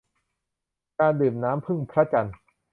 [0.99, 2.35] การดื่มน้ำผึ้งพระจันทร์